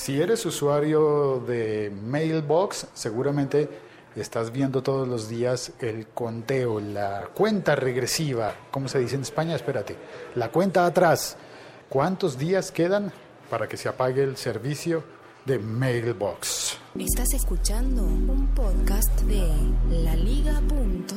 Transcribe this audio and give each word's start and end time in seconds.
Si 0.00 0.18
eres 0.18 0.46
usuario 0.46 1.44
de 1.46 1.92
Mailbox, 2.06 2.86
seguramente 2.94 3.68
estás 4.16 4.50
viendo 4.50 4.82
todos 4.82 5.06
los 5.06 5.28
días 5.28 5.72
el 5.78 6.06
conteo, 6.06 6.80
la 6.80 7.28
cuenta 7.34 7.76
regresiva, 7.76 8.54
¿cómo 8.70 8.88
se 8.88 8.98
dice 8.98 9.16
en 9.16 9.20
España? 9.20 9.54
Espérate, 9.54 9.98
la 10.36 10.50
cuenta 10.50 10.86
atrás. 10.86 11.36
¿Cuántos 11.90 12.38
días 12.38 12.72
quedan 12.72 13.12
para 13.50 13.68
que 13.68 13.76
se 13.76 13.90
apague 13.90 14.22
el 14.22 14.38
servicio 14.38 15.04
de 15.44 15.58
Mailbox? 15.58 16.78
Estás 16.98 17.34
escuchando 17.34 18.02
un 18.02 18.54
podcast 18.54 19.20
de 19.24 19.52
laliga.fm. 20.02 21.10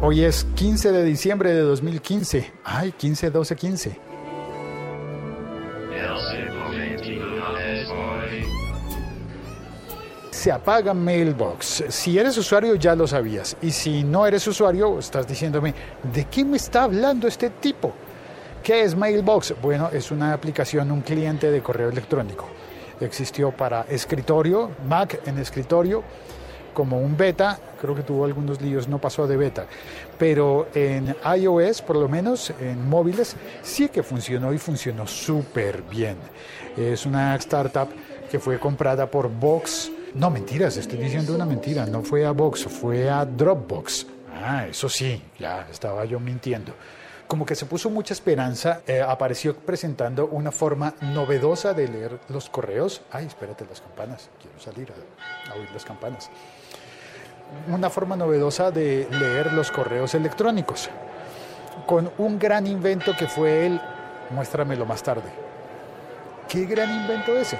Hoy 0.00 0.24
es 0.24 0.44
15 0.54 0.90
de 0.90 1.04
diciembre 1.04 1.52
de 1.52 1.60
2015. 1.60 2.50
Ay, 2.64 2.92
15, 2.92 3.30
12, 3.30 3.56
15. 3.56 4.07
Apaga 10.50 10.94
Mailbox. 10.94 11.84
Si 11.88 12.18
eres 12.18 12.36
usuario 12.36 12.74
ya 12.74 12.94
lo 12.94 13.06
sabías. 13.06 13.56
Y 13.62 13.70
si 13.70 14.04
no 14.04 14.26
eres 14.26 14.46
usuario, 14.46 14.98
estás 14.98 15.26
diciéndome, 15.26 15.74
¿de 16.12 16.24
qué 16.26 16.44
me 16.44 16.56
está 16.56 16.84
hablando 16.84 17.26
este 17.26 17.50
tipo? 17.50 17.92
¿Qué 18.62 18.82
es 18.82 18.94
Mailbox? 18.96 19.54
Bueno, 19.62 19.90
es 19.92 20.10
una 20.10 20.32
aplicación, 20.32 20.90
un 20.90 21.00
cliente 21.00 21.50
de 21.50 21.62
correo 21.62 21.88
electrónico. 21.88 22.46
Existió 23.00 23.50
para 23.52 23.82
escritorio, 23.82 24.70
Mac 24.86 25.20
en 25.26 25.38
escritorio, 25.38 26.02
como 26.74 27.00
un 27.00 27.16
beta, 27.16 27.58
creo 27.80 27.94
que 27.94 28.02
tuvo 28.02 28.24
algunos 28.24 28.60
líos, 28.60 28.86
no 28.86 29.00
pasó 29.00 29.26
de 29.26 29.36
beta, 29.36 29.66
pero 30.18 30.68
en 30.74 31.14
iOS, 31.36 31.82
por 31.82 31.96
lo 31.96 32.08
menos 32.08 32.52
en 32.60 32.88
móviles, 32.88 33.36
sí 33.62 33.88
que 33.88 34.02
funcionó 34.02 34.52
y 34.52 34.58
funcionó 34.58 35.06
súper 35.06 35.82
bien. 35.82 36.16
Es 36.76 37.06
una 37.06 37.34
startup 37.36 37.88
que 38.30 38.38
fue 38.38 38.60
comprada 38.60 39.10
por 39.10 39.28
Vox, 39.28 39.90
no, 40.14 40.30
mentiras, 40.30 40.76
estoy 40.76 40.98
diciendo 40.98 41.34
una 41.34 41.44
mentira. 41.44 41.86
No 41.86 42.02
fue 42.02 42.24
a 42.24 42.32
Box, 42.32 42.64
fue 42.64 43.10
a 43.10 43.24
Dropbox. 43.24 44.06
Ah, 44.34 44.66
eso 44.66 44.88
sí, 44.88 45.22
ya 45.38 45.66
estaba 45.70 46.04
yo 46.04 46.20
mintiendo. 46.20 46.72
Como 47.26 47.44
que 47.44 47.54
se 47.54 47.66
puso 47.66 47.90
mucha 47.90 48.14
esperanza, 48.14 48.80
eh, 48.86 49.02
apareció 49.02 49.54
presentando 49.54 50.26
una 50.28 50.50
forma 50.50 50.94
novedosa 51.02 51.74
de 51.74 51.88
leer 51.88 52.18
los 52.28 52.48
correos. 52.48 53.02
Ay, 53.10 53.26
espérate 53.26 53.66
las 53.68 53.80
campanas, 53.80 54.30
quiero 54.40 54.58
salir 54.58 54.92
a, 54.92 55.52
a 55.52 55.54
oír 55.54 55.70
las 55.72 55.84
campanas. 55.84 56.30
Una 57.68 57.90
forma 57.90 58.16
novedosa 58.16 58.70
de 58.70 59.08
leer 59.10 59.52
los 59.52 59.70
correos 59.70 60.14
electrónicos, 60.14 60.88
con 61.86 62.10
un 62.18 62.38
gran 62.38 62.66
invento 62.66 63.14
que 63.16 63.26
fue 63.26 63.66
el 63.66 63.80
muéstramelo 64.30 64.86
más 64.86 65.02
tarde. 65.02 65.30
¿Qué 66.48 66.64
gran 66.64 66.90
invento 66.90 67.36
ese? 67.36 67.58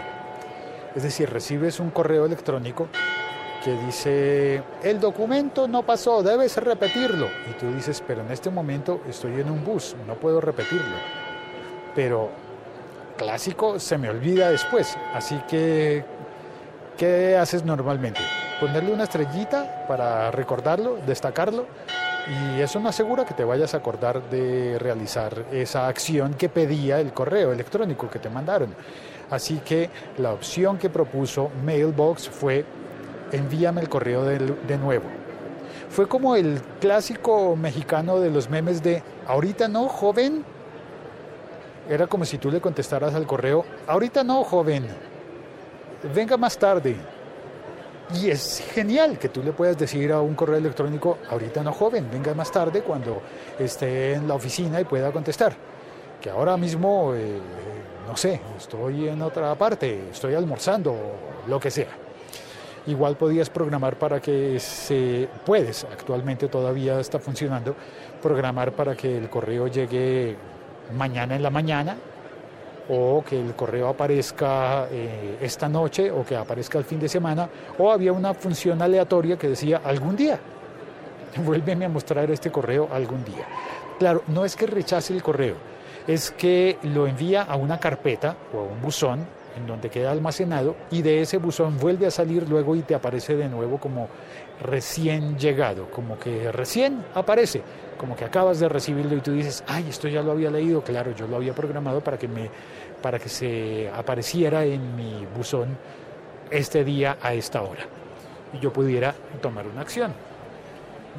Es 0.95 1.03
decir, 1.03 1.31
recibes 1.31 1.81
un 1.81 1.91
correo 1.91 2.27
electrónico 2.27 2.89
que 3.65 3.73
dice, 3.73 4.63
el 4.83 5.01
documento 5.01 5.69
no 5.69 5.83
pasó, 5.83 6.23
debes 6.23 6.57
repetirlo. 6.57 7.27
Y 7.51 7.53
tú 7.59 7.73
dices, 7.73 8.03
pero 8.07 8.23
en 8.23 8.31
este 8.31 8.51
momento 8.51 9.03
estoy 9.09 9.41
en 9.41 9.51
un 9.51 9.65
bus, 9.65 9.97
no 10.07 10.15
puedo 10.15 10.41
repetirlo. 10.41 10.97
Pero 11.95 12.31
clásico 13.17 13.79
se 13.79 13.99
me 13.99 14.09
olvida 14.09 14.51
después. 14.51 14.97
Así 15.13 15.41
que, 15.49 16.05
¿qué 16.97 17.37
haces 17.37 17.65
normalmente? 17.65 18.21
Ponerle 18.61 18.93
una 18.93 19.05
estrellita 19.05 19.85
para 19.87 20.31
recordarlo, 20.31 20.99
destacarlo. 21.07 21.67
Y 22.29 22.61
eso 22.61 22.79
no 22.79 22.91
asegura 22.91 23.25
que 23.25 23.33
te 23.33 23.45
vayas 23.45 23.73
a 23.73 23.79
acordar 23.79 24.29
de 24.29 24.79
realizar 24.79 25.47
esa 25.51 25.89
acción 25.89 26.35
que 26.35 26.51
pedía 26.51 27.01
el 27.01 27.13
correo 27.13 27.53
electrónico 27.53 28.11
que 28.11 28.19
te 28.19 28.29
mandaron. 28.29 28.75
Así 29.31 29.61
que 29.65 29.89
la 30.19 30.33
opción 30.33 30.77
que 30.77 30.91
propuso 30.91 31.51
Mailbox 31.65 32.29
fue 32.29 32.67
envíame 33.33 33.81
el 33.81 33.89
correo 33.89 34.25
de, 34.25 34.79
nuevo. 34.79 35.05
Fue 35.89 36.07
como 36.07 36.37
el 36.37 36.61
clásico 36.81 37.57
mexicano 37.57 38.21
de 38.21 38.31
los 38.31 38.51
memes 38.51 38.83
de 38.83 39.03
ahorita 39.27 39.69
no, 39.69 39.89
joven. 39.89 40.45
Era 41.89 42.07
como 42.07 42.27
si 42.27 42.37
tú 42.37 42.51
le 42.51 42.61
contestaras 42.61 43.15
al 43.15 43.27
correo, 43.27 43.65
ahorita 43.87 44.23
no, 44.23 44.45
joven. 44.45 44.87
Venga 46.15 46.37
más 46.37 46.59
tarde. 46.59 46.97
Y 48.15 48.31
es 48.31 48.63
genial 48.73 49.19
que 49.19 49.29
tú 49.29 49.43
le 49.43 49.53
puedas 49.53 49.77
decir 49.77 50.13
a 50.13 50.21
un 50.21 50.35
correo 50.35 50.57
electrónico, 50.57 51.19
ahorita 51.31 51.63
no, 51.63 51.73
joven, 51.73 52.09
venga 52.11 52.35
más 52.35 52.51
tarde 52.51 52.83
cuando 52.83 53.21
esté 53.59 54.15
en 54.15 54.27
la 54.27 54.35
oficina 54.35 54.81
y 54.81 54.85
pueda 54.85 55.13
contestar. 55.13 55.55
Que 56.21 56.31
ahora 56.31 56.57
mismo 56.57 57.15
eh, 57.15 57.39
no 58.09 58.17
sé, 58.17 58.41
estoy 58.57 59.07
en 59.09 59.21
otra 59.21 59.55
parte, 59.55 60.09
estoy 60.11 60.35
almorzando, 60.35 60.97
lo 61.47 61.61
que 61.61 61.71
sea. 61.71 61.91
Igual 62.87 63.19
podías 63.19 63.51
programar 63.51 63.99
para 63.99 64.19
que 64.19 64.59
se, 64.59 65.29
puedes, 65.45 65.85
actualmente 65.85 66.49
todavía 66.49 67.01
está 67.01 67.19
funcionando, 67.19 67.77
programar 68.23 68.73
para 68.73 68.97
que 68.97 69.19
el 69.19 69.29
correo 69.29 69.67
llegue 69.67 70.37
mañana 70.97 71.37
en 71.37 71.43
la 71.43 71.51
mañana 71.51 71.99
o 72.89 73.23
que 73.23 73.39
el 73.39 73.55
correo 73.55 73.89
aparezca 73.89 74.89
eh, 74.91 75.39
esta 75.41 75.69
noche 75.69 76.11
o 76.11 76.25
que 76.25 76.37
aparezca 76.37 76.79
el 76.79 76.85
fin 76.85 76.99
de 76.99 77.09
semana 77.09 77.49
o 77.79 77.91
había 77.91 78.13
una 78.13 78.35
función 78.35 78.81
aleatoria 78.81 79.37
que 79.37 79.49
decía 79.49 79.83
algún 79.85 80.17
día. 80.17 80.39
Vuélveme 81.45 81.85
a 81.85 81.89
mostrar 81.89 82.31
este 82.31 82.51
correo 82.51 82.89
algún 82.93 83.25
día. 83.25 83.47
Claro, 83.99 84.23
no 84.29 84.45
es 84.45 84.57
que 84.57 84.67
rechace 84.67 85.13
el 85.13 85.23
correo, 85.23 85.57
es 86.07 86.31
que 86.31 86.79
lo 86.85 87.07
envía 87.07 87.43
a 87.43 87.57
una 87.57 87.79
carpeta 87.79 88.37
o 88.55 88.61
a 88.61 88.63
un 88.63 88.81
buzón 88.81 89.27
en 89.57 89.67
donde 89.67 89.91
queda 89.91 90.13
almacenado 90.13 90.77
y 90.91 91.03
de 91.03 91.21
ese 91.21 91.39
buzón 91.39 91.79
vuelve 91.79 92.07
a 92.07 92.11
salir 92.11 92.49
luego 92.49 92.77
y 92.77 92.83
te 92.83 92.95
aparece 92.95 93.37
de 93.37 93.49
nuevo 93.49 93.79
como 93.79 94.09
recién 94.63 95.37
llegado, 95.37 95.91
como 95.91 96.19
que 96.19 96.53
recién 96.53 97.05
aparece, 97.15 97.63
como 97.99 98.17
que 98.17 98.25
acabas 98.25 98.61
de 98.61 98.69
recibirlo 98.69 99.17
y 99.17 99.21
tú 99.21 99.33
dices, 99.33 99.65
ay, 99.67 99.87
esto 99.91 100.09
ya 100.09 100.23
lo 100.23 100.33
había 100.33 100.51
leído, 100.51 100.83
claro, 100.83 101.13
yo 101.15 101.27
lo 101.27 101.37
había 101.37 101.53
programado 101.53 102.01
para 102.01 102.19
que, 102.19 102.29
me, 102.29 102.51
para 103.03 103.19
que 103.19 103.29
se 103.29 103.91
apareciera 103.95 104.65
en 104.65 104.97
mi 104.97 105.27
buzón 105.37 105.77
este 106.51 106.85
día 106.85 107.19
a 107.21 107.35
esta 107.35 107.61
hora 107.63 107.83
y 108.53 108.59
yo 108.61 108.73
pudiera 108.73 109.15
tomar 109.43 109.67
una 109.67 109.83
acción. 109.83 110.13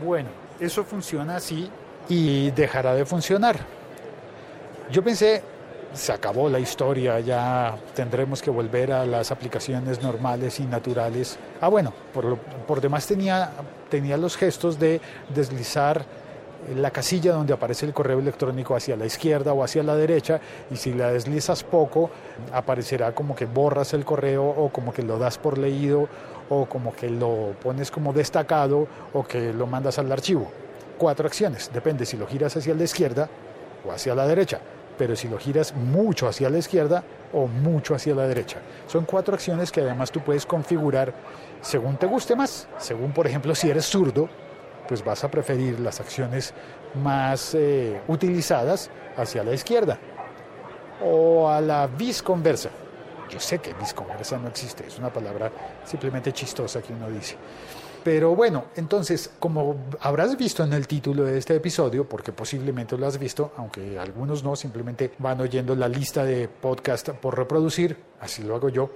Bueno, 0.04 0.30
eso 0.60 0.84
funciona 0.84 1.36
así 1.36 1.70
y 2.08 2.50
dejará 2.52 2.96
de 2.96 3.06
funcionar 3.06 3.58
yo 4.92 5.04
pensé, 5.04 5.44
se 5.94 6.12
acabó 6.12 6.50
la 6.50 6.60
historia, 6.60 7.20
ya 7.20 7.78
tendremos 7.94 8.42
que 8.42 8.50
volver 8.50 8.92
a 8.92 9.06
las 9.06 9.32
aplicaciones 9.32 10.02
normales 10.02 10.60
y 10.60 10.64
naturales. 10.64 11.38
Ah, 11.62 11.68
bueno, 11.68 11.94
por, 12.14 12.38
por 12.38 12.82
demás 12.82 13.06
tenía, 13.06 13.52
tenía 13.90 14.18
los 14.18 14.36
gestos 14.36 14.80
de 14.80 15.00
deslizar 15.34 16.04
la 16.76 16.92
casilla 16.92 17.34
donde 17.34 17.54
aparece 17.54 17.86
el 17.86 17.94
correo 17.94 18.20
electrónico 18.20 18.76
hacia 18.76 18.96
la 18.96 19.06
izquierda 19.06 19.54
o 19.54 19.64
hacia 19.64 19.84
la 19.84 19.96
derecha 19.96 20.40
y 20.70 20.76
si 20.76 20.94
la 20.94 21.12
deslizas 21.12 21.64
poco 21.64 22.10
aparecerá 22.54 23.14
como 23.14 23.36
que 23.36 23.46
borras 23.46 23.94
el 23.94 24.06
correo 24.06 24.46
o 24.46 24.70
como 24.70 24.94
que 24.94 25.02
lo 25.02 25.18
das 25.18 25.38
por 25.38 25.58
leído 25.58 26.08
o 26.50 26.66
como 26.66 26.94
que 26.94 27.10
lo 27.10 27.56
pones 27.62 27.92
como 27.92 28.14
destacado 28.14 28.88
o 29.14 29.24
que 29.24 29.54
lo 29.54 29.68
mandas 29.68 30.00
al 30.00 30.12
archivo. 30.12 30.52
Cuatro 30.98 31.28
acciones, 31.28 31.72
depende 31.74 32.06
si 32.06 32.18
lo 32.18 32.28
giras 32.28 32.56
hacia 32.58 32.76
la 32.76 32.84
izquierda 32.84 33.30
o 33.88 33.92
hacia 33.92 34.14
la 34.16 34.28
derecha 34.28 34.60
pero 35.00 35.16
si 35.16 35.30
lo 35.30 35.38
giras 35.38 35.74
mucho 35.74 36.28
hacia 36.28 36.50
la 36.50 36.58
izquierda 36.58 37.06
o 37.32 37.48
mucho 37.48 37.96
hacia 37.96 38.14
la 38.14 38.28
derecha. 38.28 38.58
Son 38.86 39.06
cuatro 39.06 39.34
acciones 39.34 39.72
que 39.72 39.80
además 39.80 40.12
tú 40.12 40.20
puedes 40.20 40.46
configurar 40.46 41.14
según 41.62 41.96
te 41.96 42.06
guste 42.06 42.36
más. 42.36 42.68
Según, 42.78 43.14
por 43.14 43.26
ejemplo, 43.26 43.56
si 43.56 43.70
eres 43.70 43.86
zurdo, 43.86 44.28
pues 44.90 45.06
vas 45.06 45.24
a 45.24 45.30
preferir 45.30 45.80
las 45.80 46.00
acciones 46.00 46.52
más 46.96 47.54
eh, 47.54 48.02
utilizadas 48.08 48.90
hacia 49.16 49.44
la 49.44 49.54
izquierda 49.54 50.00
o 51.06 51.48
a 51.48 51.62
la 51.62 51.86
visconversa. 51.86 52.72
Yo 53.30 53.40
sé 53.40 53.60
que 53.60 53.72
visconversa 53.76 54.40
no 54.40 54.48
existe, 54.48 54.88
es 54.88 54.98
una 54.98 55.14
palabra 55.14 55.52
simplemente 55.86 56.34
chistosa 56.34 56.82
que 56.82 56.92
uno 56.92 57.08
dice. 57.08 57.36
Pero 58.04 58.36
bueno, 58.36 58.66
entonces, 58.78 59.30
como 59.38 59.76
habrás 60.00 60.36
visto 60.36 60.64
en 60.64 60.74
el 60.74 60.88
título 60.88 61.24
de 61.24 61.38
este 61.38 61.56
episodio, 61.56 62.10
porque 62.10 62.32
posiblemente 62.32 62.98
lo 62.98 63.06
has 63.06 63.20
visto, 63.20 63.52
aunque 63.58 64.00
algunos 64.00 64.44
no, 64.44 64.56
simplemente 64.56 65.12
van 65.20 65.40
oyendo 65.40 65.76
la 65.76 65.88
lista 65.88 66.24
de 66.24 66.48
podcast 66.48 67.10
por 67.10 67.38
reproducir, 67.38 67.96
así 68.20 68.42
lo 68.42 68.56
hago 68.56 68.70
yo, 68.70 68.90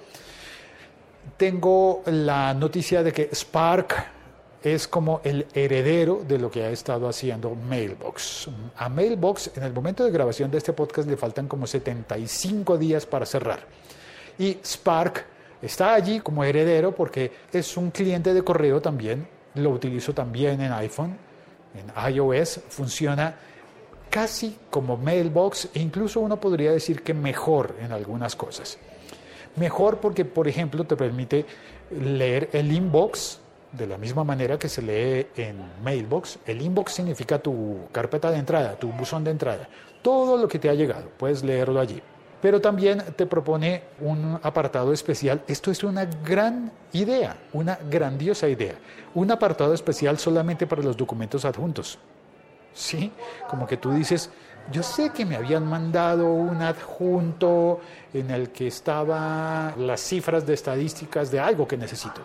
tengo 1.38 2.02
la 2.08 2.56
noticia 2.56 3.04
de 3.04 3.12
que 3.12 3.30
Spark 3.32 4.23
es 4.64 4.88
como 4.88 5.22
el 5.24 5.46
heredero 5.54 6.24
de 6.28 6.40
lo 6.40 6.50
que 6.50 6.64
ha 6.64 6.70
estado 6.70 7.08
haciendo 7.08 7.54
Mailbox. 7.56 8.50
A 8.78 8.90
Mailbox, 8.90 9.52
en 9.56 9.64
el 9.64 9.74
momento 9.74 10.04
de 10.06 10.12
grabación 10.12 10.50
de 10.50 10.58
este 10.58 10.74
podcast, 10.74 11.08
le 11.08 11.18
faltan 11.18 11.48
como 11.48 11.68
75 11.68 12.78
días 12.78 13.06
para 13.06 13.26
cerrar. 13.26 13.60
Y 14.40 14.58
Spark 14.64 15.26
Está 15.64 15.94
allí 15.94 16.20
como 16.20 16.44
heredero 16.44 16.94
porque 16.94 17.32
es 17.54 17.78
un 17.78 17.90
cliente 17.90 18.34
de 18.34 18.44
correo 18.44 18.82
también, 18.82 19.26
lo 19.56 19.70
utilizo 19.70 20.14
también 20.14 20.60
en 20.60 20.74
iPhone, 20.74 21.18
en 21.74 22.14
iOS, 22.14 22.60
funciona 22.68 23.34
casi 24.10 24.58
como 24.70 24.98
Mailbox 24.98 25.70
e 25.74 25.80
incluso 25.80 26.20
uno 26.20 26.38
podría 26.38 26.74
decir 26.74 27.02
que 27.02 27.14
mejor 27.14 27.78
en 27.80 27.94
algunas 27.94 28.36
cosas. 28.36 28.78
Mejor 29.56 30.00
porque, 30.02 30.26
por 30.26 30.50
ejemplo, 30.50 30.84
te 30.84 30.98
permite 30.98 31.46
leer 31.92 32.50
el 32.52 32.70
inbox 32.70 33.40
de 33.74 33.88
la 33.88 33.98
misma 33.98 34.24
manera 34.24 34.58
que 34.58 34.70
se 34.70 34.82
lee 34.82 35.28
en 35.36 35.58
Mailbox. 35.84 36.40
El 36.46 36.62
inbox 36.62 36.94
significa 36.94 37.40
tu 37.40 37.88
carpeta 37.92 38.32
de 38.32 38.38
entrada, 38.38 38.76
tu 38.76 38.90
buzón 38.90 39.24
de 39.24 39.32
entrada. 39.32 39.68
Todo 40.02 40.38
lo 40.38 40.48
que 40.48 40.60
te 40.60 40.70
ha 40.70 40.74
llegado, 40.74 41.10
puedes 41.18 41.44
leerlo 41.44 41.80
allí. 41.80 42.02
Pero 42.42 42.60
también 42.62 43.02
te 43.16 43.26
propone 43.26 43.84
un 44.00 44.40
apartado 44.44 44.94
especial. 44.94 45.42
Esto 45.48 45.72
es 45.72 45.84
una 45.84 46.06
gran 46.06 46.72
idea, 46.92 47.38
una 47.54 47.80
grandiosa 47.90 48.48
idea. 48.48 48.76
Un 49.16 49.32
apartado 49.32 49.74
especial 49.74 50.20
solamente 50.20 50.68
para 50.68 50.84
los 50.84 50.98
documentos 50.98 51.46
adjuntos. 51.46 51.98
¿Sí? 52.74 53.12
Como 53.50 53.66
que 53.66 53.78
tú 53.78 53.94
dices, 53.94 54.30
yo 54.72 54.84
sé 54.84 55.12
que 55.12 55.26
me 55.26 55.36
habían 55.36 55.66
mandado 55.66 56.32
un 56.34 56.62
adjunto 56.62 57.80
en 58.14 58.30
el 58.30 58.50
que 58.50 58.68
estaban 58.68 59.88
las 59.88 60.02
cifras 60.02 60.46
de 60.46 60.54
estadísticas 60.54 61.32
de 61.32 61.40
algo 61.40 61.68
que 61.68 61.78
necesito 61.78 62.22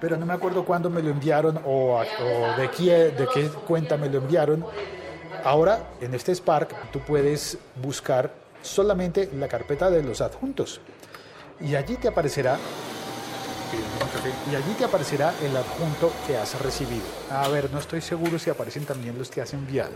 pero 0.00 0.16
no 0.16 0.26
me 0.26 0.34
acuerdo 0.34 0.64
cuándo 0.64 0.90
me 0.90 1.02
lo 1.02 1.10
enviaron 1.10 1.60
o, 1.64 2.00
de, 2.56 2.70
qué, 2.70 3.10
de 3.10 3.26
qué 3.32 3.48
cuenta 3.66 3.96
me 3.96 4.08
lo 4.08 4.18
enviaron. 4.18 4.64
Ahora, 5.44 5.90
en 6.00 6.14
este 6.14 6.34
Spark, 6.34 6.90
tú 6.90 7.00
puedes 7.00 7.58
buscar 7.76 8.32
solamente 8.62 9.30
la 9.34 9.48
carpeta 9.48 9.90
de 9.90 10.02
los 10.02 10.20
adjuntos 10.20 10.80
y 11.60 11.74
allí 11.74 11.96
te 11.96 12.08
aparecerá 12.08 12.58
y 14.50 14.54
allí 14.54 14.74
te 14.78 14.84
aparecerá 14.84 15.34
el 15.42 15.56
adjunto 15.56 16.12
que 16.26 16.36
has 16.36 16.60
recibido. 16.60 17.04
A 17.30 17.48
ver, 17.48 17.70
no 17.72 17.78
estoy 17.78 18.00
seguro 18.00 18.38
si 18.38 18.50
aparecen 18.50 18.84
también 18.84 19.18
los 19.18 19.30
que 19.30 19.40
has 19.40 19.52
enviado. 19.54 19.94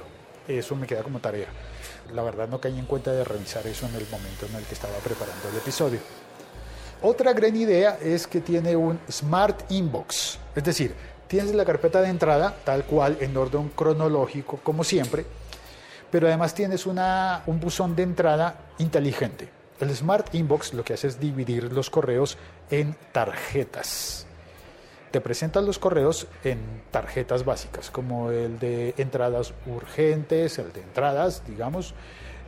Eso 0.48 0.74
me 0.74 0.86
queda 0.86 1.02
como 1.02 1.20
tarea. 1.20 1.46
La 2.12 2.22
verdad 2.22 2.48
no 2.48 2.60
caí 2.60 2.78
en 2.78 2.86
cuenta 2.86 3.12
de 3.12 3.24
revisar 3.24 3.66
eso 3.66 3.86
en 3.86 3.94
el 3.94 4.06
momento 4.10 4.46
en 4.46 4.56
el 4.56 4.64
que 4.64 4.74
estaba 4.74 4.96
preparando 4.98 5.48
el 5.48 5.56
episodio. 5.56 6.00
Otra 7.02 7.32
gran 7.32 7.56
idea 7.56 7.96
es 8.02 8.26
que 8.26 8.42
tiene 8.42 8.76
un 8.76 9.00
Smart 9.10 9.70
Inbox, 9.70 10.38
es 10.54 10.62
decir, 10.62 10.94
tienes 11.28 11.54
la 11.54 11.64
carpeta 11.64 12.02
de 12.02 12.10
entrada 12.10 12.54
tal 12.62 12.84
cual 12.84 13.16
en 13.20 13.34
orden 13.38 13.70
cronológico 13.70 14.58
como 14.62 14.84
siempre, 14.84 15.24
pero 16.10 16.26
además 16.26 16.52
tienes 16.52 16.84
un 16.84 17.00
buzón 17.58 17.96
de 17.96 18.02
entrada 18.02 18.54
inteligente. 18.76 19.48
El 19.80 19.96
Smart 19.96 20.34
Inbox 20.34 20.74
lo 20.74 20.84
que 20.84 20.92
hace 20.92 21.06
es 21.06 21.18
dividir 21.18 21.72
los 21.72 21.88
correos 21.88 22.36
en 22.70 22.94
tarjetas. 23.12 24.26
Te 25.10 25.22
presentan 25.22 25.64
los 25.64 25.78
correos 25.78 26.26
en 26.44 26.58
tarjetas 26.90 27.46
básicas, 27.46 27.90
como 27.90 28.30
el 28.30 28.58
de 28.58 28.92
entradas 28.98 29.54
urgentes, 29.64 30.58
el 30.58 30.70
de 30.74 30.82
entradas, 30.82 31.42
digamos. 31.46 31.94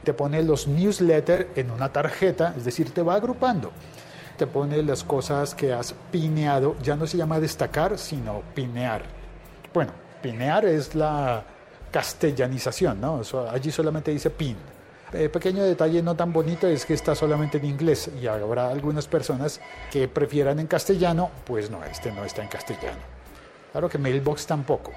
Te 0.04 0.12
pone 0.12 0.42
los 0.42 0.68
newsletters 0.68 1.46
en 1.56 1.70
una 1.70 1.90
tarjeta, 1.90 2.54
es 2.54 2.66
decir, 2.66 2.92
te 2.92 3.00
va 3.00 3.14
agrupando 3.14 3.72
te 4.36 4.46
pone 4.46 4.82
las 4.82 5.04
cosas 5.04 5.54
que 5.54 5.72
has 5.72 5.94
pineado, 6.10 6.76
ya 6.82 6.96
no 6.96 7.06
se 7.06 7.16
llama 7.16 7.40
destacar, 7.40 7.98
sino 7.98 8.42
pinear. 8.54 9.02
Bueno, 9.72 9.92
pinear 10.20 10.64
es 10.64 10.94
la 10.94 11.44
castellanización, 11.90 13.00
¿no? 13.00 13.20
allí 13.50 13.70
solamente 13.70 14.10
dice 14.10 14.30
pin. 14.30 14.56
Eh, 15.12 15.28
pequeño 15.28 15.62
detalle 15.62 16.02
no 16.02 16.16
tan 16.16 16.32
bonito 16.32 16.66
es 16.66 16.86
que 16.86 16.94
está 16.94 17.14
solamente 17.14 17.58
en 17.58 17.66
inglés 17.66 18.10
y 18.20 18.26
habrá 18.26 18.70
algunas 18.70 19.06
personas 19.06 19.60
que 19.90 20.08
prefieran 20.08 20.58
en 20.58 20.66
castellano, 20.66 21.30
pues 21.44 21.70
no, 21.70 21.84
este 21.84 22.10
no 22.12 22.24
está 22.24 22.42
en 22.42 22.48
castellano. 22.48 23.00
Claro 23.72 23.90
que 23.90 23.98
Mailbox 23.98 24.46
tampoco. 24.46 24.92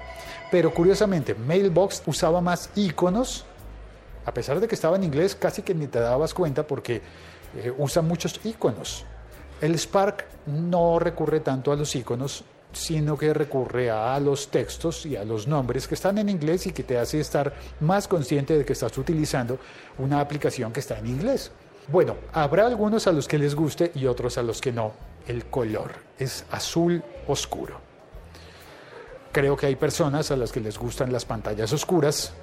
Pero 0.50 0.72
curiosamente, 0.72 1.34
Mailbox 1.34 2.02
usaba 2.06 2.40
más 2.40 2.70
iconos, 2.76 3.44
a 4.24 4.32
pesar 4.32 4.58
de 4.58 4.68
que 4.68 4.74
estaba 4.74 4.96
en 4.96 5.04
inglés, 5.04 5.34
casi 5.34 5.60
que 5.62 5.74
ni 5.74 5.86
te 5.86 6.00
dabas 6.00 6.32
cuenta 6.32 6.66
porque 6.66 7.02
eh, 7.56 7.72
usa 7.76 8.00
muchos 8.00 8.40
iconos. 8.44 9.04
El 9.60 9.74
Spark 9.78 10.26
no 10.46 10.98
recurre 10.98 11.40
tanto 11.40 11.72
a 11.72 11.76
los 11.76 11.94
iconos, 11.96 12.44
sino 12.72 13.16
que 13.16 13.32
recurre 13.32 13.90
a 13.90 14.18
los 14.20 14.48
textos 14.48 15.06
y 15.06 15.16
a 15.16 15.24
los 15.24 15.46
nombres 15.46 15.88
que 15.88 15.94
están 15.94 16.18
en 16.18 16.28
inglés 16.28 16.66
y 16.66 16.72
que 16.72 16.82
te 16.82 16.98
hace 16.98 17.20
estar 17.20 17.54
más 17.80 18.06
consciente 18.06 18.56
de 18.56 18.66
que 18.66 18.74
estás 18.74 18.96
utilizando 18.98 19.58
una 19.98 20.20
aplicación 20.20 20.72
que 20.72 20.80
está 20.80 20.98
en 20.98 21.06
inglés. 21.06 21.50
Bueno, 21.88 22.16
habrá 22.34 22.66
algunos 22.66 23.06
a 23.06 23.12
los 23.12 23.26
que 23.26 23.38
les 23.38 23.54
guste 23.54 23.92
y 23.94 24.06
otros 24.06 24.36
a 24.36 24.42
los 24.42 24.60
que 24.60 24.72
no. 24.72 24.92
El 25.26 25.46
color 25.46 25.92
es 26.18 26.44
azul 26.50 27.02
oscuro. 27.26 27.80
Creo 29.32 29.56
que 29.56 29.66
hay 29.66 29.76
personas 29.76 30.30
a 30.30 30.36
las 30.36 30.52
que 30.52 30.60
les 30.60 30.78
gustan 30.78 31.12
las 31.12 31.24
pantallas 31.24 31.72
oscuras. 31.72 32.34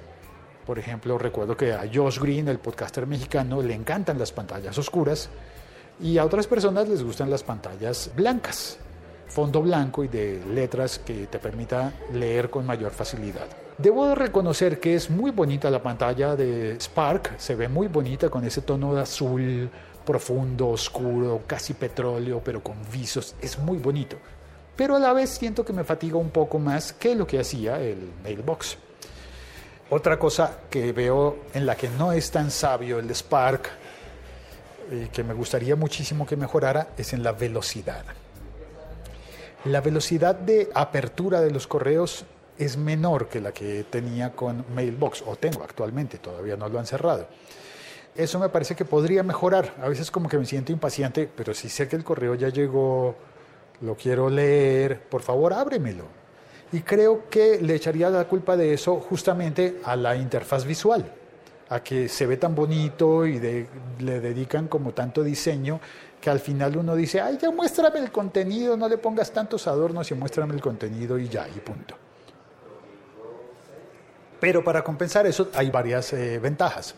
Por 0.66 0.78
ejemplo, 0.78 1.16
recuerdo 1.18 1.56
que 1.56 1.72
a 1.72 1.84
Josh 1.92 2.18
Green, 2.18 2.48
el 2.48 2.58
podcaster 2.58 3.06
mexicano, 3.06 3.62
le 3.62 3.74
encantan 3.74 4.18
las 4.18 4.32
pantallas 4.32 4.76
oscuras 4.78 5.28
y 6.00 6.18
a 6.18 6.24
otras 6.24 6.46
personas 6.46 6.88
les 6.88 7.02
gustan 7.02 7.30
las 7.30 7.42
pantallas 7.42 8.10
blancas, 8.16 8.78
fondo 9.28 9.62
blanco 9.62 10.04
y 10.04 10.08
de 10.08 10.42
letras 10.52 10.98
que 10.98 11.26
te 11.26 11.38
permita 11.38 11.92
leer 12.12 12.50
con 12.50 12.66
mayor 12.66 12.92
facilidad. 12.92 13.46
Debo 13.78 14.14
reconocer 14.14 14.78
que 14.78 14.94
es 14.94 15.10
muy 15.10 15.32
bonita 15.32 15.70
la 15.70 15.82
pantalla 15.82 16.36
de 16.36 16.76
Spark, 16.80 17.34
se 17.38 17.56
ve 17.56 17.68
muy 17.68 17.88
bonita 17.88 18.28
con 18.28 18.44
ese 18.44 18.62
tono 18.62 18.94
de 18.94 19.02
azul 19.02 19.70
profundo, 20.04 20.68
oscuro, 20.68 21.42
casi 21.46 21.74
petróleo, 21.74 22.40
pero 22.44 22.62
con 22.62 22.76
visos, 22.92 23.34
es 23.40 23.58
muy 23.58 23.78
bonito. 23.78 24.16
Pero 24.76 24.96
a 24.96 24.98
la 24.98 25.12
vez 25.12 25.30
siento 25.30 25.64
que 25.64 25.72
me 25.72 25.84
fatiga 25.84 26.16
un 26.16 26.30
poco 26.30 26.58
más 26.58 26.92
que 26.92 27.14
lo 27.14 27.26
que 27.26 27.40
hacía 27.40 27.80
el 27.80 28.12
Mailbox. 28.22 28.76
Otra 29.90 30.18
cosa 30.18 30.58
que 30.70 30.92
veo 30.92 31.38
en 31.52 31.66
la 31.66 31.76
que 31.76 31.88
no 31.88 32.12
es 32.12 32.30
tan 32.30 32.50
sabio 32.50 32.98
el 32.98 33.10
Spark 33.14 33.70
eh, 34.90 35.08
que 35.12 35.24
me 35.24 35.34
gustaría 35.34 35.76
muchísimo 35.76 36.26
que 36.26 36.36
mejorara 36.36 36.88
es 36.96 37.12
en 37.12 37.22
la 37.22 37.32
velocidad. 37.32 38.04
La 39.64 39.80
velocidad 39.80 40.34
de 40.34 40.70
apertura 40.74 41.40
de 41.40 41.50
los 41.50 41.66
correos 41.66 42.24
es 42.58 42.76
menor 42.76 43.28
que 43.28 43.40
la 43.40 43.52
que 43.52 43.84
tenía 43.84 44.32
con 44.32 44.64
Mailbox, 44.74 45.22
o 45.26 45.36
tengo 45.36 45.62
actualmente, 45.62 46.18
todavía 46.18 46.56
no 46.56 46.68
lo 46.68 46.78
han 46.78 46.86
cerrado. 46.86 47.26
Eso 48.14 48.38
me 48.38 48.48
parece 48.48 48.76
que 48.76 48.84
podría 48.84 49.22
mejorar. 49.22 49.74
A 49.82 49.88
veces 49.88 50.10
como 50.10 50.28
que 50.28 50.38
me 50.38 50.46
siento 50.46 50.70
impaciente, 50.70 51.28
pero 51.34 51.54
si 51.54 51.68
sé 51.68 51.88
que 51.88 51.96
el 51.96 52.04
correo 52.04 52.34
ya 52.34 52.48
llegó, 52.48 53.16
lo 53.80 53.96
quiero 53.96 54.30
leer, 54.30 55.00
por 55.08 55.22
favor 55.22 55.52
ábremelo. 55.52 56.04
Y 56.72 56.80
creo 56.80 57.28
que 57.28 57.60
le 57.60 57.74
echaría 57.74 58.10
la 58.10 58.24
culpa 58.24 58.56
de 58.56 58.74
eso 58.74 59.00
justamente 59.00 59.80
a 59.84 59.96
la 59.96 60.14
interfaz 60.16 60.64
visual 60.64 61.10
a 61.68 61.82
que 61.82 62.08
se 62.08 62.26
ve 62.26 62.36
tan 62.36 62.54
bonito 62.54 63.26
y 63.26 63.38
le 63.38 64.20
dedican 64.20 64.68
como 64.68 64.92
tanto 64.92 65.22
diseño 65.22 65.80
que 66.24 66.30
al 66.30 66.40
final 66.40 66.74
uno 66.78 66.96
dice, 66.96 67.20
ay, 67.20 67.38
ya 67.38 67.50
muéstrame 67.50 67.98
el 67.98 68.10
contenido, 68.10 68.78
no 68.78 68.88
le 68.88 68.96
pongas 68.96 69.30
tantos 69.30 69.66
adornos 69.66 70.10
y 70.10 70.14
muéstrame 70.14 70.54
el 70.54 70.60
contenido 70.62 71.18
y 71.18 71.28
ya, 71.28 71.46
y 71.46 71.60
punto. 71.60 71.96
Pero 74.40 74.64
para 74.64 74.82
compensar 74.82 75.26
eso 75.26 75.50
hay 75.54 75.70
varias 75.70 76.14
eh, 76.14 76.38
ventajas. 76.38 76.94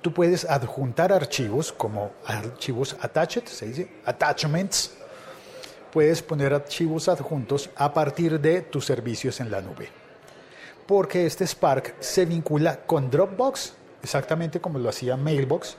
Tú 0.00 0.14
puedes 0.14 0.44
adjuntar 0.44 1.12
archivos 1.12 1.72
como 1.72 2.12
archivos 2.24 2.96
attached, 3.00 3.46
se 3.46 3.66
dice 3.66 3.90
attachments. 4.04 4.96
Puedes 5.92 6.22
poner 6.22 6.54
archivos 6.54 7.08
adjuntos 7.08 7.70
a 7.74 7.92
partir 7.92 8.38
de 8.40 8.60
tus 8.60 8.84
servicios 8.84 9.40
en 9.40 9.50
la 9.50 9.60
nube. 9.60 9.88
Porque 10.86 11.26
este 11.26 11.44
Spark 11.44 11.96
se 11.98 12.26
vincula 12.26 12.86
con 12.86 13.10
Dropbox 13.10 13.74
exactamente 14.02 14.60
como 14.60 14.78
lo 14.78 14.88
hacía 14.88 15.16
Mailbox, 15.16 15.76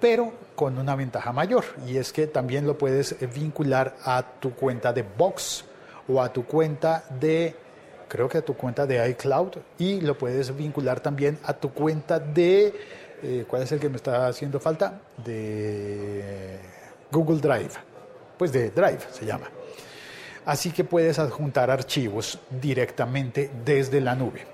pero 0.00 0.32
con 0.54 0.78
una 0.78 0.94
ventaja 0.94 1.32
mayor 1.32 1.64
y 1.86 1.96
es 1.96 2.12
que 2.12 2.26
también 2.26 2.66
lo 2.66 2.78
puedes 2.78 3.16
vincular 3.34 3.96
a 4.04 4.22
tu 4.40 4.54
cuenta 4.54 4.92
de 4.92 5.02
Box 5.02 5.64
o 6.08 6.22
a 6.22 6.32
tu 6.32 6.44
cuenta 6.44 7.04
de 7.20 7.54
creo 8.08 8.28
que 8.28 8.38
a 8.38 8.42
tu 8.42 8.54
cuenta 8.54 8.86
de 8.86 9.10
iCloud 9.10 9.56
y 9.78 10.00
lo 10.00 10.16
puedes 10.16 10.56
vincular 10.56 11.00
también 11.00 11.38
a 11.44 11.52
tu 11.52 11.72
cuenta 11.72 12.18
de 12.18 12.74
eh, 13.22 13.44
¿cuál 13.48 13.62
es 13.62 13.72
el 13.72 13.80
que 13.80 13.88
me 13.88 13.96
está 13.96 14.28
haciendo 14.28 14.60
falta? 14.60 15.00
de 15.24 16.58
Google 17.10 17.40
Drive. 17.40 17.72
Pues 18.36 18.52
de 18.52 18.70
Drive 18.70 19.00
se 19.10 19.26
llama. 19.26 19.50
Así 20.46 20.70
que 20.70 20.84
puedes 20.84 21.18
adjuntar 21.18 21.70
archivos 21.70 22.38
directamente 22.48 23.50
desde 23.64 24.00
la 24.00 24.14
nube. 24.14 24.46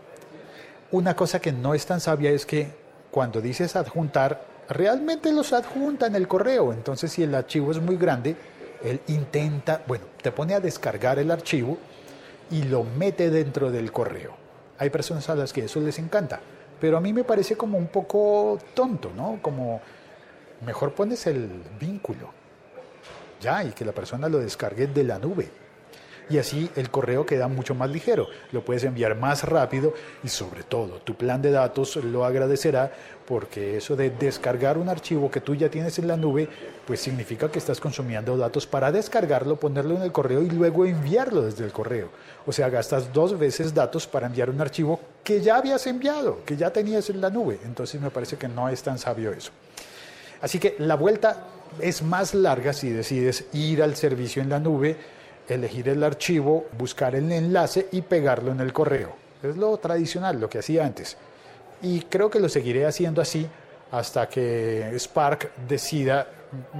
Una 0.90 1.14
cosa 1.14 1.40
que 1.40 1.52
no 1.52 1.74
es 1.74 1.84
tan 1.86 2.00
sabia 2.00 2.30
es 2.30 2.46
que 2.46 2.68
cuando 3.14 3.40
dices 3.40 3.76
adjuntar, 3.76 4.44
realmente 4.68 5.30
los 5.30 5.52
adjunta 5.52 6.08
en 6.08 6.16
el 6.16 6.26
correo. 6.26 6.72
Entonces, 6.72 7.12
si 7.12 7.22
el 7.22 7.32
archivo 7.36 7.70
es 7.70 7.80
muy 7.80 7.96
grande, 7.96 8.34
él 8.82 9.00
intenta, 9.06 9.84
bueno, 9.86 10.06
te 10.20 10.32
pone 10.32 10.52
a 10.52 10.58
descargar 10.58 11.20
el 11.20 11.30
archivo 11.30 11.78
y 12.50 12.64
lo 12.64 12.82
mete 12.82 13.30
dentro 13.30 13.70
del 13.70 13.92
correo. 13.92 14.34
Hay 14.78 14.90
personas 14.90 15.30
a 15.30 15.36
las 15.36 15.52
que 15.52 15.66
eso 15.66 15.78
les 15.80 16.00
encanta, 16.00 16.40
pero 16.80 16.96
a 16.96 17.00
mí 17.00 17.12
me 17.12 17.22
parece 17.22 17.56
como 17.56 17.78
un 17.78 17.86
poco 17.86 18.58
tonto, 18.74 19.12
¿no? 19.16 19.38
Como 19.40 19.80
mejor 20.66 20.92
pones 20.92 21.24
el 21.28 21.62
vínculo, 21.78 22.32
ya, 23.40 23.62
y 23.62 23.70
que 23.70 23.84
la 23.84 23.92
persona 23.92 24.28
lo 24.28 24.40
descargue 24.40 24.88
de 24.88 25.04
la 25.04 25.20
nube. 25.20 25.52
Y 26.30 26.38
así 26.38 26.70
el 26.76 26.90
correo 26.90 27.26
queda 27.26 27.48
mucho 27.48 27.74
más 27.74 27.90
ligero, 27.90 28.28
lo 28.52 28.64
puedes 28.64 28.84
enviar 28.84 29.16
más 29.16 29.44
rápido 29.44 29.94
y 30.22 30.28
sobre 30.28 30.62
todo 30.62 30.98
tu 30.98 31.14
plan 31.14 31.42
de 31.42 31.50
datos 31.50 31.96
lo 31.96 32.24
agradecerá 32.24 32.92
porque 33.26 33.76
eso 33.76 33.96
de 33.96 34.10
descargar 34.10 34.78
un 34.78 34.88
archivo 34.88 35.30
que 35.30 35.40
tú 35.40 35.54
ya 35.54 35.70
tienes 35.70 35.98
en 35.98 36.08
la 36.08 36.16
nube, 36.16 36.48
pues 36.86 37.00
significa 37.00 37.50
que 37.50 37.58
estás 37.58 37.80
consumiendo 37.80 38.36
datos 38.36 38.66
para 38.66 38.92
descargarlo, 38.92 39.56
ponerlo 39.56 39.96
en 39.96 40.02
el 40.02 40.12
correo 40.12 40.42
y 40.42 40.50
luego 40.50 40.84
enviarlo 40.84 41.42
desde 41.42 41.64
el 41.64 41.72
correo. 41.72 42.10
O 42.46 42.52
sea, 42.52 42.68
gastas 42.68 43.12
dos 43.12 43.38
veces 43.38 43.72
datos 43.72 44.06
para 44.06 44.26
enviar 44.26 44.50
un 44.50 44.60
archivo 44.60 45.00
que 45.22 45.40
ya 45.40 45.56
habías 45.56 45.86
enviado, 45.86 46.44
que 46.44 46.56
ya 46.56 46.70
tenías 46.70 47.08
en 47.08 47.20
la 47.20 47.30
nube. 47.30 47.58
Entonces 47.64 48.00
me 48.00 48.10
parece 48.10 48.36
que 48.36 48.48
no 48.48 48.68
es 48.68 48.82
tan 48.82 48.98
sabio 48.98 49.32
eso. 49.32 49.52
Así 50.42 50.58
que 50.58 50.76
la 50.78 50.96
vuelta 50.96 51.44
es 51.80 52.02
más 52.02 52.34
larga 52.34 52.72
si 52.72 52.90
decides 52.90 53.46
ir 53.54 53.82
al 53.82 53.96
servicio 53.96 54.42
en 54.42 54.50
la 54.50 54.60
nube, 54.60 54.96
elegir 55.48 55.88
el 55.88 56.02
archivo, 56.02 56.66
buscar 56.78 57.14
el 57.14 57.30
enlace 57.30 57.88
y 57.92 58.02
pegarlo 58.02 58.52
en 58.52 58.60
el 58.60 58.72
correo. 58.72 59.14
Es 59.42 59.56
lo 59.56 59.76
tradicional, 59.76 60.40
lo 60.40 60.48
que 60.48 60.58
hacía 60.58 60.84
antes. 60.84 61.16
Y 61.82 62.00
creo 62.02 62.30
que 62.30 62.40
lo 62.40 62.48
seguiré 62.48 62.86
haciendo 62.86 63.20
así 63.20 63.46
hasta 63.90 64.28
que 64.28 64.92
Spark 64.98 65.52
decida 65.68 66.26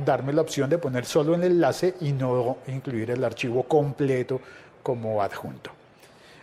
darme 0.04 0.32
la 0.32 0.42
opción 0.42 0.70
de 0.70 0.78
poner 0.78 1.04
solo 1.04 1.34
el 1.34 1.44
enlace 1.44 1.94
y 2.00 2.12
no 2.12 2.58
incluir 2.66 3.10
el 3.10 3.22
archivo 3.22 3.64
completo 3.64 4.40
como 4.82 5.22
adjunto. 5.22 5.70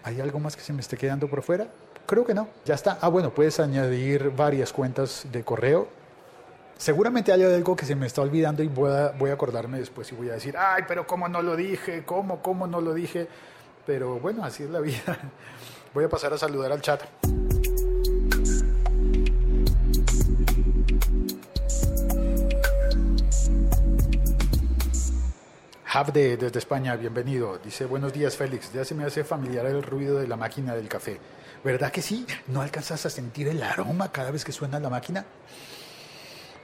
¿Hay 0.04 0.20
algo 0.20 0.40
más 0.40 0.56
que 0.56 0.62
se 0.62 0.74
me 0.74 0.82
esté 0.82 0.98
quedando 0.98 1.28
por 1.28 1.44
fuera? 1.44 1.68
Creo 2.06 2.25
que 2.25 2.34
no, 2.34 2.48
ya 2.66 2.75
está. 2.75 2.98
Ah, 3.01 3.10
bueno, 3.10 3.34
puedes 3.34 3.60
añadir 3.60 4.32
varias 4.32 4.74
cuentas 4.74 5.25
de 5.32 5.44
correo. 5.44 5.88
Seguramente 6.82 7.32
hay 7.32 7.44
algo 7.44 7.76
que 7.76 7.86
se 7.86 7.96
me 7.96 8.08
está 8.08 8.24
olvidando 8.24 8.64
y 8.64 8.68
voy 8.68 8.90
a, 8.90 9.34
acordarme 9.34 9.78
después 9.78 10.12
y 10.12 10.16
voy 10.16 10.32
a 10.32 10.34
decir, 10.34 10.56
ay, 10.58 10.82
pero 10.88 11.06
¿cómo 11.06 11.30
no 11.30 11.44
lo 11.44 11.56
dije? 11.56 12.04
¿Cómo, 12.04 12.42
cómo 12.42 12.66
no 12.66 12.82
lo 12.82 12.96
dije? 12.96 13.28
Pero 13.86 14.20
bueno, 14.20 14.44
así 14.44 14.64
es 14.64 14.70
la 14.72 14.80
vida. 14.80 15.16
Voy 15.94 16.06
a 16.06 16.10
pasar 16.10 16.34
a 16.34 16.40
saludar 16.40 16.72
al 16.72 16.82
chat. 16.82 17.04
Havde 25.86 26.38
desde 26.38 26.58
España, 26.58 26.96
bienvenido. 26.96 27.60
Dice, 27.64 27.86
buenos 27.86 28.12
días 28.12 28.36
Félix, 28.36 28.74
ya 28.74 28.84
se 28.86 28.96
me 28.96 29.04
hace 29.04 29.24
familiar 29.24 29.68
el 29.68 29.84
ruido 29.84 30.18
de 30.18 30.28
la 30.28 30.36
máquina 30.36 30.74
del 30.74 30.88
café. 30.88 31.20
¿Verdad 31.64 31.92
que 31.92 32.02
sí? 32.02 32.26
¿No 32.48 32.62
alcanzas 32.62 33.06
a 33.06 33.12
sentir 33.12 33.50
el 33.50 33.62
aroma 33.62 34.12
cada 34.12 34.32
vez 34.32 34.44
que 34.44 34.52
suena 34.52 34.80
la 34.80 34.90
máquina? 34.90 35.26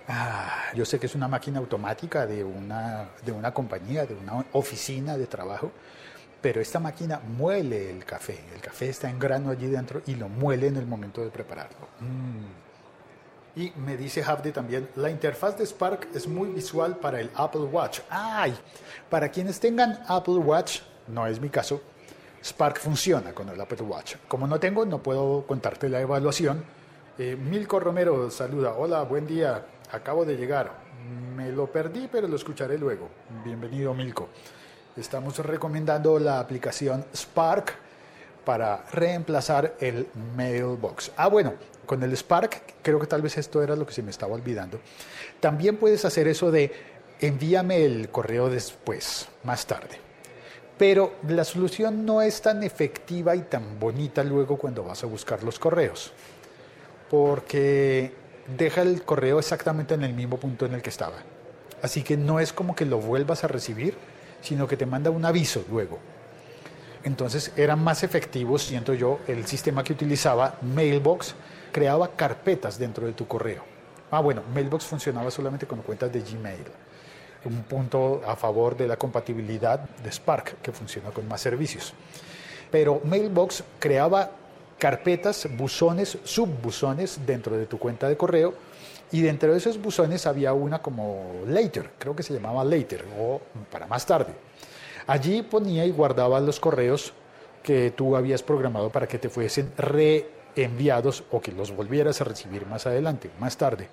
Ah, 0.07 0.71
yo 0.73 0.85
sé 0.85 0.99
que 0.99 1.05
es 1.07 1.15
una 1.15 1.27
máquina 1.27 1.59
automática 1.59 2.25
de 2.25 2.43
una, 2.43 3.09
de 3.25 3.31
una 3.33 3.53
compañía, 3.53 4.05
de 4.05 4.15
una 4.15 4.45
oficina 4.53 5.17
de 5.17 5.27
trabajo, 5.27 5.71
pero 6.41 6.61
esta 6.61 6.79
máquina 6.79 7.19
muele 7.19 7.89
el 7.89 8.05
café. 8.05 8.39
El 8.53 8.61
café 8.61 8.89
está 8.89 9.09
en 9.09 9.19
grano 9.19 9.49
allí 9.49 9.67
dentro 9.67 10.01
y 10.05 10.15
lo 10.15 10.29
muele 10.29 10.67
en 10.67 10.77
el 10.77 10.85
momento 10.85 11.21
de 11.21 11.29
prepararlo. 11.29 11.87
Mm. 11.99 12.67
Y 13.59 13.73
me 13.75 13.97
dice 13.97 14.23
Havde 14.23 14.51
también, 14.51 14.87
la 14.95 15.09
interfaz 15.09 15.57
de 15.57 15.65
Spark 15.65 16.07
es 16.13 16.27
muy 16.27 16.49
visual 16.49 16.97
para 16.97 17.19
el 17.19 17.31
Apple 17.35 17.61
Watch. 17.61 18.01
¡Ay! 18.09 18.55
Para 19.09 19.29
quienes 19.29 19.59
tengan 19.59 19.99
Apple 20.07 20.35
Watch, 20.35 20.81
no 21.07 21.25
es 21.25 21.41
mi 21.41 21.49
caso, 21.49 21.81
Spark 22.43 22.79
funciona 22.79 23.33
con 23.33 23.49
el 23.49 23.59
Apple 23.59 23.81
Watch. 23.81 24.15
Como 24.27 24.45
no 24.45 24.59
tengo, 24.59 24.85
no 24.85 25.01
puedo 25.01 25.45
contarte 25.47 25.89
la 25.89 25.99
evaluación. 25.99 26.63
Eh, 27.17 27.35
Milko 27.35 27.79
Romero 27.79 28.29
saluda, 28.29 28.73
hola, 28.73 29.01
buen 29.01 29.25
día, 29.25 29.65
acabo 29.91 30.25
de 30.25 30.35
llegar. 30.35 30.71
Me 31.35 31.51
lo 31.51 31.67
perdí, 31.71 32.07
pero 32.11 32.27
lo 32.27 32.35
escucharé 32.35 32.77
luego. 32.77 33.09
Bienvenido, 33.43 33.93
Milko. 33.93 34.29
Estamos 34.95 35.37
recomendando 35.39 36.19
la 36.19 36.39
aplicación 36.39 37.05
Spark 37.15 37.73
para 38.43 38.85
reemplazar 38.91 39.75
el 39.79 40.07
Mailbox. 40.35 41.11
Ah, 41.17 41.27
bueno, 41.27 41.53
con 41.85 42.01
el 42.01 42.15
Spark, 42.15 42.75
creo 42.81 42.99
que 42.99 43.07
tal 43.07 43.21
vez 43.21 43.37
esto 43.37 43.61
era 43.61 43.75
lo 43.75 43.85
que 43.85 43.93
se 43.93 44.01
me 44.01 44.11
estaba 44.11 44.33
olvidando. 44.33 44.79
También 45.39 45.77
puedes 45.77 46.03
hacer 46.05 46.27
eso 46.27 46.51
de 46.51 46.71
envíame 47.19 47.85
el 47.85 48.09
correo 48.09 48.49
después, 48.49 49.27
más 49.43 49.65
tarde. 49.65 49.99
Pero 50.77 51.15
la 51.27 51.43
solución 51.43 52.05
no 52.05 52.21
es 52.21 52.41
tan 52.41 52.63
efectiva 52.63 53.35
y 53.35 53.41
tan 53.41 53.79
bonita 53.79 54.23
luego 54.23 54.57
cuando 54.57 54.83
vas 54.83 55.03
a 55.03 55.07
buscar 55.07 55.43
los 55.43 55.57
correos. 55.57 56.11
Porque 57.09 58.13
deja 58.55 58.81
el 58.81 59.03
correo 59.03 59.39
exactamente 59.39 59.95
en 59.95 60.03
el 60.03 60.13
mismo 60.13 60.37
punto 60.37 60.65
en 60.65 60.73
el 60.73 60.81
que 60.81 60.89
estaba. 60.89 61.17
Así 61.81 62.03
que 62.03 62.17
no 62.17 62.39
es 62.39 62.53
como 62.53 62.75
que 62.75 62.85
lo 62.85 62.99
vuelvas 62.99 63.43
a 63.43 63.47
recibir, 63.47 63.97
sino 64.41 64.67
que 64.67 64.77
te 64.77 64.85
manda 64.85 65.09
un 65.09 65.25
aviso 65.25 65.65
luego. 65.69 65.99
Entonces 67.03 67.51
era 67.55 67.75
más 67.75 68.03
efectivo, 68.03 68.57
siento 68.57 68.93
yo, 68.93 69.19
el 69.27 69.45
sistema 69.45 69.83
que 69.83 69.93
utilizaba 69.93 70.55
Mailbox, 70.61 71.35
creaba 71.71 72.09
carpetas 72.15 72.79
dentro 72.79 73.05
de 73.05 73.13
tu 73.13 73.27
correo. 73.27 73.63
Ah, 74.09 74.21
bueno, 74.21 74.41
Mailbox 74.53 74.85
funcionaba 74.85 75.29
solamente 75.29 75.67
con 75.67 75.81
cuentas 75.81 76.11
de 76.11 76.21
Gmail. 76.21 76.65
Un 77.45 77.63
punto 77.63 78.21
a 78.25 78.35
favor 78.35 78.75
de 78.75 78.87
la 78.87 78.97
compatibilidad 78.97 79.79
de 79.79 80.11
Spark, 80.11 80.61
que 80.61 80.71
funciona 80.71 81.11
con 81.11 81.27
más 81.27 81.41
servicios. 81.41 81.93
Pero 82.71 83.01
Mailbox 83.03 83.63
creaba 83.79 84.31
carpetas, 84.77 85.47
buzones, 85.57 86.17
subbuzones 86.23 87.19
dentro 87.25 87.57
de 87.57 87.65
tu 87.65 87.79
cuenta 87.79 88.07
de 88.07 88.17
correo 88.17 88.53
y 89.11 89.21
dentro 89.21 89.51
de 89.51 89.57
esos 89.57 89.81
buzones 89.81 90.27
había 90.27 90.53
una 90.53 90.81
como 90.81 91.41
later, 91.47 91.91
creo 91.97 92.15
que 92.15 92.23
se 92.23 92.33
llamaba 92.33 92.63
later 92.63 93.05
o 93.19 93.41
para 93.71 93.87
más 93.87 94.05
tarde. 94.05 94.33
Allí 95.07 95.41
ponía 95.41 95.85
y 95.85 95.91
guardaba 95.91 96.39
los 96.39 96.59
correos 96.59 97.13
que 97.63 97.91
tú 97.91 98.15
habías 98.15 98.43
programado 98.43 98.89
para 98.91 99.07
que 99.07 99.17
te 99.17 99.29
fuesen 99.29 99.71
re 99.77 100.29
enviados 100.55 101.23
o 101.31 101.39
que 101.39 101.51
los 101.51 101.75
volvieras 101.75 102.19
a 102.21 102.25
recibir 102.25 102.65
más 102.65 102.85
adelante, 102.87 103.29
más 103.39 103.57
tarde. 103.57 103.87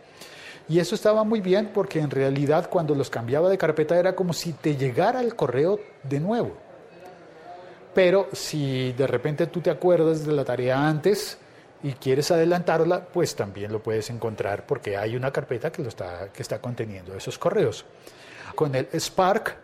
Y 0.68 0.78
eso 0.78 0.94
estaba 0.94 1.24
muy 1.24 1.40
bien 1.40 1.70
porque 1.74 2.00
en 2.00 2.10
realidad 2.10 2.68
cuando 2.70 2.94
los 2.94 3.10
cambiaba 3.10 3.48
de 3.48 3.58
carpeta 3.58 3.98
era 3.98 4.16
como 4.16 4.32
si 4.32 4.52
te 4.52 4.76
llegara 4.76 5.20
el 5.20 5.36
correo 5.36 5.78
de 6.02 6.20
nuevo. 6.20 6.56
Pero 7.94 8.28
si 8.32 8.92
de 8.92 9.06
repente 9.06 9.46
tú 9.46 9.60
te 9.60 9.70
acuerdas 9.70 10.26
de 10.26 10.32
la 10.32 10.44
tarea 10.44 10.88
antes 10.88 11.38
y 11.82 11.92
quieres 11.92 12.30
adelantarla, 12.30 13.04
pues 13.04 13.36
también 13.36 13.72
lo 13.72 13.82
puedes 13.82 14.10
encontrar 14.10 14.66
porque 14.66 14.96
hay 14.96 15.16
una 15.16 15.30
carpeta 15.30 15.70
que, 15.70 15.82
lo 15.82 15.88
está, 15.88 16.32
que 16.32 16.42
está 16.42 16.60
conteniendo 16.60 17.14
esos 17.14 17.38
correos. 17.38 17.84
Con 18.54 18.74
el 18.74 18.88
Spark 18.98 19.56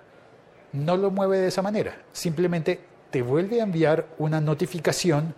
no 0.73 0.97
lo 0.97 1.11
mueve 1.11 1.39
de 1.39 1.49
esa 1.49 1.63
manera, 1.63 2.03
simplemente 2.13 2.81
te 3.11 3.23
vuelve 3.23 3.61
a 3.61 3.65
enviar 3.65 4.07
una 4.19 4.41
notificación 4.41 5.35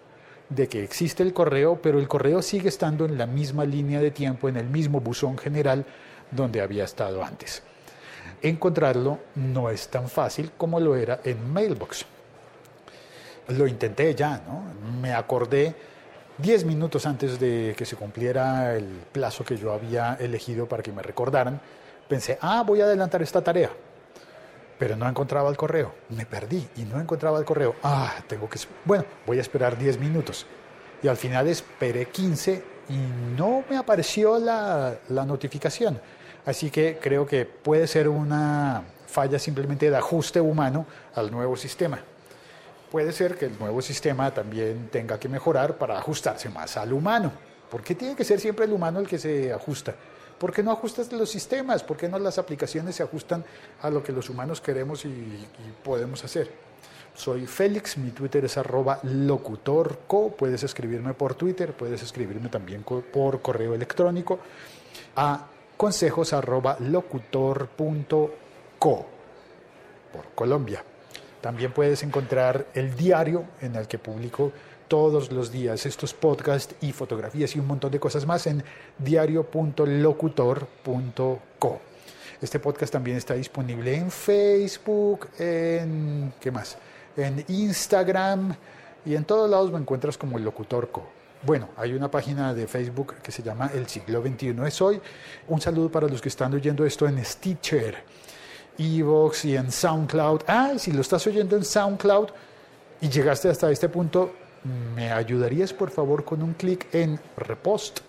de 0.50 0.68
que 0.68 0.84
existe 0.84 1.22
el 1.22 1.32
correo, 1.32 1.80
pero 1.80 1.98
el 1.98 2.08
correo 2.08 2.42
sigue 2.42 2.68
estando 2.68 3.06
en 3.06 3.16
la 3.16 3.26
misma 3.26 3.64
línea 3.64 4.00
de 4.00 4.10
tiempo, 4.10 4.48
en 4.48 4.58
el 4.58 4.66
mismo 4.66 5.00
buzón 5.00 5.38
general 5.38 5.86
donde 6.30 6.60
había 6.60 6.84
estado 6.84 7.24
antes. 7.24 7.62
Encontrarlo 8.42 9.20
no 9.36 9.70
es 9.70 9.88
tan 9.88 10.08
fácil 10.08 10.50
como 10.58 10.80
lo 10.80 10.96
era 10.96 11.20
en 11.24 11.50
Mailbox. 11.52 12.04
Lo 13.48 13.66
intenté 13.66 14.14
ya, 14.14 14.40
¿no? 14.46 14.62
Me 15.00 15.12
acordé 15.12 15.74
10 16.38 16.64
minutos 16.64 17.06
antes 17.06 17.38
de 17.38 17.74
que 17.76 17.84
se 17.84 17.96
cumpliera 17.96 18.74
el 18.74 18.86
plazo 19.12 19.44
que 19.44 19.56
yo 19.56 19.72
había 19.72 20.16
elegido 20.20 20.66
para 20.66 20.82
que 20.82 20.92
me 20.92 21.02
recordaran. 21.02 21.60
Pensé, 22.08 22.38
ah, 22.40 22.62
voy 22.66 22.80
a 22.80 22.84
adelantar 22.84 23.22
esta 23.22 23.42
tarea 23.42 23.70
pero 24.82 24.96
no 24.96 25.08
encontraba 25.08 25.48
el 25.48 25.56
correo. 25.56 25.94
Me 26.08 26.26
perdí 26.26 26.68
y 26.74 26.82
no 26.82 27.00
encontraba 27.00 27.38
el 27.38 27.44
correo. 27.44 27.76
Ah, 27.84 28.14
tengo 28.26 28.50
que... 28.50 28.58
Bueno, 28.84 29.04
voy 29.24 29.38
a 29.38 29.40
esperar 29.40 29.78
10 29.78 30.00
minutos. 30.00 30.44
Y 31.00 31.06
al 31.06 31.16
final 31.16 31.46
esperé 31.46 32.06
15 32.06 32.64
y 32.88 32.96
no 33.36 33.62
me 33.70 33.76
apareció 33.76 34.40
la, 34.40 34.96
la 35.10 35.24
notificación. 35.24 36.00
Así 36.44 36.68
que 36.68 36.98
creo 37.00 37.24
que 37.24 37.44
puede 37.46 37.86
ser 37.86 38.08
una 38.08 38.82
falla 39.06 39.38
simplemente 39.38 39.88
de 39.88 39.96
ajuste 39.96 40.40
humano 40.40 40.84
al 41.14 41.30
nuevo 41.30 41.56
sistema. 41.56 42.00
Puede 42.92 43.10
ser 43.12 43.38
que 43.38 43.46
el 43.46 43.58
nuevo 43.58 43.80
sistema 43.80 44.34
también 44.34 44.90
tenga 44.92 45.18
que 45.18 45.26
mejorar 45.26 45.78
para 45.78 45.96
ajustarse 45.96 46.50
más 46.50 46.76
al 46.76 46.92
humano. 46.92 47.32
¿Por 47.70 47.82
qué 47.82 47.94
tiene 47.94 48.14
que 48.14 48.22
ser 48.22 48.38
siempre 48.38 48.66
el 48.66 48.72
humano 48.74 49.00
el 49.00 49.08
que 49.08 49.16
se 49.16 49.50
ajusta? 49.50 49.94
¿Por 50.38 50.52
qué 50.52 50.62
no 50.62 50.70
ajustas 50.72 51.10
los 51.10 51.30
sistemas? 51.30 51.82
¿Por 51.82 51.96
qué 51.96 52.06
no 52.06 52.18
las 52.18 52.36
aplicaciones 52.36 52.96
se 52.96 53.02
ajustan 53.02 53.46
a 53.80 53.88
lo 53.88 54.02
que 54.02 54.12
los 54.12 54.28
humanos 54.28 54.60
queremos 54.60 55.06
y, 55.06 55.48
podemos 55.82 56.22
hacer? 56.22 56.50
Soy 57.14 57.46
Félix, 57.46 57.96
mi 57.96 58.10
Twitter 58.10 58.44
es 58.44 58.58
arroba 58.58 59.00
locutorco, 59.04 60.32
puedes 60.32 60.62
escribirme 60.62 61.14
por 61.14 61.34
Twitter, 61.34 61.72
puedes 61.72 62.02
escribirme 62.02 62.50
también 62.50 62.84
por 62.84 63.40
correo 63.40 63.72
electrónico 63.72 64.38
a 65.16 65.46
consejos 65.78 66.34
arroba 66.34 66.76
locutor.co 66.78 68.36
por 70.12 70.26
Colombia. 70.34 70.84
También 71.42 71.72
puedes 71.72 72.02
encontrar 72.02 72.68
el 72.72 72.96
diario 72.96 73.44
en 73.60 73.76
el 73.76 73.86
que 73.86 73.98
publico 73.98 74.50
todos 74.88 75.30
los 75.30 75.52
días 75.52 75.84
estos 75.84 76.14
podcasts 76.14 76.74
y 76.80 76.92
fotografías 76.92 77.54
y 77.54 77.58
un 77.58 77.66
montón 77.66 77.90
de 77.90 78.00
cosas 78.00 78.24
más 78.24 78.46
en 78.46 78.64
diario.locutor.co. 78.98 81.80
Este 82.40 82.58
podcast 82.58 82.92
también 82.92 83.18
está 83.18 83.34
disponible 83.34 83.94
en 83.94 84.10
Facebook, 84.10 85.28
en 85.38 86.32
¿qué 86.40 86.50
más? 86.50 86.78
en 87.16 87.44
Instagram 87.48 88.54
y 89.04 89.14
en 89.14 89.24
todos 89.24 89.50
lados 89.50 89.72
me 89.72 89.78
encuentras 89.78 90.16
como 90.16 90.38
locutorco. 90.38 91.08
Bueno, 91.44 91.70
hay 91.76 91.92
una 91.92 92.10
página 92.10 92.54
de 92.54 92.68
Facebook 92.68 93.16
que 93.22 93.32
se 93.32 93.42
llama 93.42 93.70
El 93.74 93.88
siglo 93.88 94.22
XXI 94.22 94.54
es 94.66 94.80
hoy. 94.80 95.00
Un 95.48 95.60
saludo 95.60 95.90
para 95.90 96.06
los 96.06 96.22
que 96.22 96.28
están 96.28 96.54
oyendo 96.54 96.86
esto 96.86 97.08
en 97.08 97.22
Stitcher, 97.24 97.96
Evox 98.78 99.44
y 99.44 99.56
en 99.56 99.70
SoundCloud. 99.70 100.42
Ah, 100.46 100.72
si 100.78 100.92
lo 100.92 101.00
estás 101.00 101.26
oyendo 101.26 101.56
en 101.56 101.64
SoundCloud 101.64 102.28
y 103.00 103.08
llegaste 103.08 103.48
hasta 103.48 103.70
este 103.70 103.88
punto, 103.88 104.32
¿me 104.94 105.12
ayudarías 105.12 105.72
por 105.72 105.90
favor 105.90 106.24
con 106.24 106.42
un 106.42 106.54
clic 106.54 106.86
en 106.94 107.20
repost? 107.36 108.00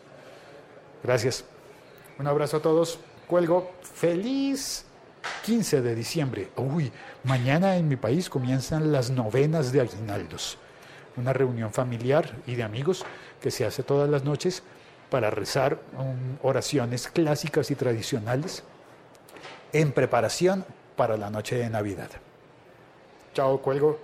Gracias. 1.04 1.44
Un 2.20 2.28
abrazo 2.28 2.58
a 2.58 2.62
todos. 2.62 3.00
Cuelgo. 3.28 3.72
Feliz 3.82 4.86
15 5.46 5.82
de 5.82 5.96
diciembre. 5.96 6.50
Uy, 6.56 6.92
mañana 7.24 7.78
en 7.78 7.88
mi 7.88 7.96
país 7.96 8.30
comienzan 8.30 8.92
las 8.92 9.10
novenas 9.10 9.72
de 9.72 9.82
aguinaldos. 9.82 10.58
Una 11.18 11.34
reunión 11.34 11.72
familiar 11.72 12.38
y 12.48 12.56
de 12.56 12.64
amigos 12.64 13.06
que 13.42 13.52
se 13.52 13.66
hace 13.66 13.84
todas 13.84 14.10
las 14.10 14.24
noches 14.24 14.64
para 15.10 15.30
rezar 15.30 15.80
um, 15.98 16.38
oraciones 16.42 17.08
clásicas 17.08 17.70
y 17.70 17.76
tradicionales 17.76 18.64
en 19.74 19.92
preparación 19.92 20.66
para 20.96 21.18
la 21.18 21.30
noche 21.30 21.58
de 21.58 21.70
Navidad. 21.70 22.10
Chao, 23.34 23.62
cuelgo. 23.62 24.00